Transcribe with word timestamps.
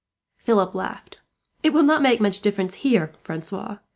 Philip 0.39 0.73
laughed. 0.73 1.19
"It 1.61 1.73
will 1.73 1.83
not 1.83 2.01
make 2.01 2.19
much 2.19 2.41
difference 2.41 2.73
here, 2.81 3.13
Francois. 3.21 3.77